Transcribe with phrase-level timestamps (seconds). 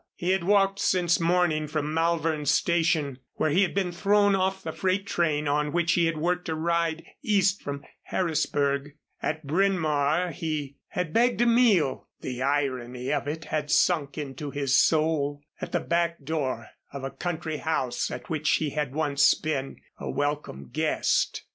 [0.15, 4.71] He had walked since morning from Malvern station, where he had been thrown off the
[4.71, 8.95] freight train on which he had worked a ride east from Harrisburg.
[9.21, 14.49] At Bryn Mawr he had begged a meal the irony of it had sunk into
[14.49, 19.35] his soul at the back door of a country house at which he had once
[19.35, 21.43] been a welcome guest.